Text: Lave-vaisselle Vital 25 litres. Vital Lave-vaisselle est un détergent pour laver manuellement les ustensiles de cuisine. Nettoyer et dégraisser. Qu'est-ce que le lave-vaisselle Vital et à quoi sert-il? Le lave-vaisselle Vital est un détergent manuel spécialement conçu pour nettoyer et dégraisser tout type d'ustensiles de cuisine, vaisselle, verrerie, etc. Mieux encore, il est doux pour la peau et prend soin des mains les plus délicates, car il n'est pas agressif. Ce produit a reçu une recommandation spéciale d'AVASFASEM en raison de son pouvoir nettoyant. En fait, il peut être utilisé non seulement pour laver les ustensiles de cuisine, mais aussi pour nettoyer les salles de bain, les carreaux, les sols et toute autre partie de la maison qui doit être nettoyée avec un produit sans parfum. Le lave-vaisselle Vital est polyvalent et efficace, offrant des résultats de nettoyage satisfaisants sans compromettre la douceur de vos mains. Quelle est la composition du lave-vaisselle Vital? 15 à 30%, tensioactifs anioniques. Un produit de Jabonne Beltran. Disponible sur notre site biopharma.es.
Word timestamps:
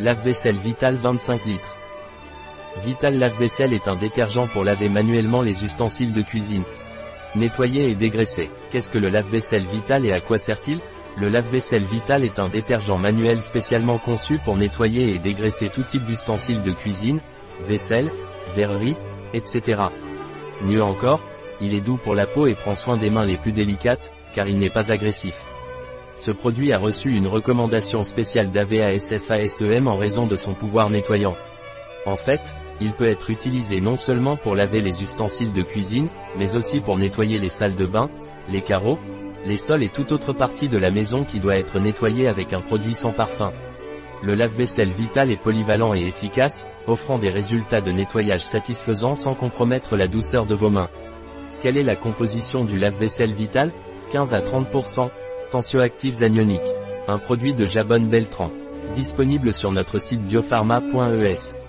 Lave-vaisselle 0.00 0.58
Vital 0.58 0.96
25 0.96 1.44
litres. 1.44 1.76
Vital 2.82 3.16
Lave-vaisselle 3.16 3.72
est 3.72 3.86
un 3.86 3.94
détergent 3.94 4.48
pour 4.48 4.64
laver 4.64 4.88
manuellement 4.88 5.40
les 5.40 5.62
ustensiles 5.62 6.12
de 6.12 6.22
cuisine. 6.22 6.64
Nettoyer 7.36 7.90
et 7.90 7.94
dégraisser. 7.94 8.50
Qu'est-ce 8.72 8.90
que 8.90 8.98
le 8.98 9.08
lave-vaisselle 9.08 9.64
Vital 9.64 10.04
et 10.04 10.10
à 10.10 10.20
quoi 10.20 10.36
sert-il? 10.36 10.80
Le 11.16 11.28
lave-vaisselle 11.28 11.84
Vital 11.84 12.24
est 12.24 12.40
un 12.40 12.48
détergent 12.48 12.98
manuel 12.98 13.40
spécialement 13.40 13.98
conçu 13.98 14.38
pour 14.38 14.56
nettoyer 14.56 15.14
et 15.14 15.20
dégraisser 15.20 15.68
tout 15.68 15.84
type 15.84 16.04
d'ustensiles 16.04 16.64
de 16.64 16.72
cuisine, 16.72 17.20
vaisselle, 17.64 18.10
verrerie, 18.56 18.96
etc. 19.32 19.80
Mieux 20.62 20.82
encore, 20.82 21.20
il 21.60 21.72
est 21.72 21.80
doux 21.80 21.98
pour 21.98 22.16
la 22.16 22.26
peau 22.26 22.48
et 22.48 22.54
prend 22.54 22.74
soin 22.74 22.96
des 22.96 23.10
mains 23.10 23.26
les 23.26 23.38
plus 23.38 23.52
délicates, 23.52 24.12
car 24.34 24.48
il 24.48 24.58
n'est 24.58 24.70
pas 24.70 24.90
agressif. 24.90 25.53
Ce 26.16 26.30
produit 26.30 26.72
a 26.72 26.78
reçu 26.78 27.10
une 27.10 27.26
recommandation 27.26 28.02
spéciale 28.02 28.50
d'AVASFASEM 28.50 29.88
en 29.88 29.96
raison 29.96 30.26
de 30.26 30.36
son 30.36 30.54
pouvoir 30.54 30.88
nettoyant. 30.88 31.34
En 32.06 32.16
fait, 32.16 32.54
il 32.80 32.92
peut 32.92 33.08
être 33.08 33.30
utilisé 33.30 33.80
non 33.80 33.96
seulement 33.96 34.36
pour 34.36 34.54
laver 34.54 34.80
les 34.80 35.02
ustensiles 35.02 35.52
de 35.52 35.62
cuisine, 35.62 36.08
mais 36.38 36.54
aussi 36.54 36.80
pour 36.80 36.98
nettoyer 36.98 37.38
les 37.38 37.48
salles 37.48 37.74
de 37.74 37.86
bain, 37.86 38.10
les 38.48 38.62
carreaux, 38.62 38.98
les 39.46 39.56
sols 39.56 39.82
et 39.82 39.88
toute 39.88 40.12
autre 40.12 40.32
partie 40.32 40.68
de 40.68 40.78
la 40.78 40.90
maison 40.90 41.24
qui 41.24 41.40
doit 41.40 41.56
être 41.56 41.80
nettoyée 41.80 42.28
avec 42.28 42.52
un 42.52 42.60
produit 42.60 42.94
sans 42.94 43.12
parfum. 43.12 43.50
Le 44.22 44.34
lave-vaisselle 44.34 44.90
Vital 44.90 45.30
est 45.30 45.42
polyvalent 45.42 45.94
et 45.94 46.06
efficace, 46.06 46.64
offrant 46.86 47.18
des 47.18 47.30
résultats 47.30 47.80
de 47.80 47.90
nettoyage 47.90 48.44
satisfaisants 48.44 49.14
sans 49.14 49.34
compromettre 49.34 49.96
la 49.96 50.06
douceur 50.06 50.46
de 50.46 50.54
vos 50.54 50.70
mains. 50.70 50.88
Quelle 51.60 51.76
est 51.76 51.82
la 51.82 51.96
composition 51.96 52.64
du 52.64 52.78
lave-vaisselle 52.78 53.32
Vital? 53.32 53.72
15 54.12 54.32
à 54.32 54.40
30%, 54.40 55.10
tensioactifs 55.54 56.20
anioniques. 56.20 56.74
Un 57.06 57.18
produit 57.18 57.54
de 57.54 57.64
Jabonne 57.64 58.08
Beltran. 58.08 58.50
Disponible 58.96 59.54
sur 59.54 59.70
notre 59.70 59.98
site 59.98 60.20
biopharma.es. 60.22 61.63